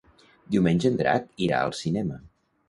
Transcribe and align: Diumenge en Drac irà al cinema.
Diumenge 0.55 0.89
en 0.91 0.97
Drac 1.01 1.27
irà 1.49 1.61
al 1.67 1.77
cinema. 1.83 2.19